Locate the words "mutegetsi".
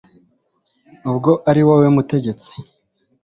1.95-2.53